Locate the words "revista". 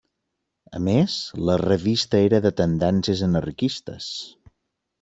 1.63-2.23